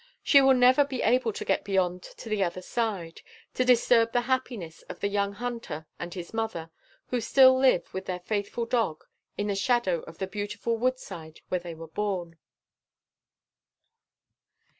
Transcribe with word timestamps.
She 0.23 0.41
will 0.41 0.55
never 0.55 0.83
be 0.83 1.03
able 1.03 1.31
to 1.31 1.45
get 1.45 1.63
beyond 1.63 2.01
to 2.01 2.27
the 2.27 2.43
other 2.43 2.63
side, 2.63 3.21
to 3.53 3.63
disturb 3.63 4.11
the 4.13 4.21
happiness 4.21 4.81
of 4.89 4.99
the 4.99 5.07
young 5.09 5.33
hunter 5.33 5.85
and 5.99 6.11
his 6.11 6.33
mother, 6.33 6.71
who 7.09 7.21
still 7.21 7.55
live, 7.55 7.93
with 7.93 8.07
their 8.07 8.19
faithful 8.21 8.65
dog, 8.65 9.03
in 9.37 9.45
the 9.45 9.53
shadow 9.55 9.99
of 10.07 10.17
the 10.17 10.25
beautiful 10.25 10.75
wood 10.75 10.97
side 10.97 11.41
where 11.49 11.59
they 11.59 11.75
were 11.75 11.87
born. 11.87 12.39